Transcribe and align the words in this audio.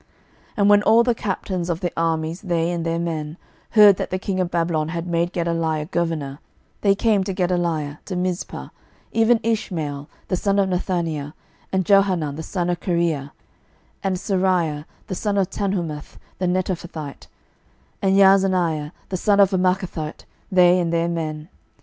12:025:023 0.01 0.09
And 0.57 0.69
when 0.71 0.81
all 0.81 1.03
the 1.03 1.13
captains 1.13 1.69
of 1.69 1.79
the 1.81 1.93
armies, 1.95 2.41
they 2.41 2.71
and 2.71 2.83
their 2.83 2.97
men, 2.97 3.37
heard 3.69 3.97
that 3.97 4.09
the 4.09 4.17
king 4.17 4.39
of 4.39 4.49
Babylon 4.49 4.87
had 4.87 5.05
made 5.05 5.31
Gedaliah 5.31 5.85
governor, 5.85 6.39
there 6.81 6.95
came 6.95 7.23
to 7.23 7.33
Gedaliah 7.33 7.99
to 8.05 8.15
Mizpah, 8.15 8.69
even 9.11 9.39
Ishmael 9.43 10.09
the 10.27 10.35
son 10.35 10.57
of 10.57 10.69
Nethaniah, 10.69 11.33
and 11.71 11.85
Johanan 11.85 12.35
the 12.35 12.41
son 12.41 12.71
of 12.71 12.79
Careah, 12.79 13.29
and 14.03 14.15
Seraiah 14.15 14.85
the 15.05 15.13
son 15.13 15.37
of 15.37 15.51
Tanhumeth 15.51 16.17
the 16.39 16.47
Netophathite, 16.47 17.27
and 18.01 18.15
Jaazaniah 18.17 18.93
the 19.09 19.17
son 19.17 19.39
of 19.39 19.53
a 19.53 19.57
Maachathite, 19.59 20.25
they 20.51 20.79
and 20.79 20.91
their 20.91 21.09
men. 21.09 21.47